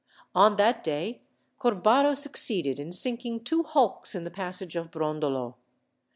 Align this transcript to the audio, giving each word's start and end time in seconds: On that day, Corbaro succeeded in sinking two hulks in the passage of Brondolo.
On 0.33 0.55
that 0.55 0.83
day, 0.83 1.21
Corbaro 1.59 2.17
succeeded 2.17 2.79
in 2.79 2.91
sinking 2.91 3.43
two 3.43 3.61
hulks 3.61 4.15
in 4.15 4.23
the 4.23 4.31
passage 4.31 4.75
of 4.75 4.89
Brondolo. 4.89 5.53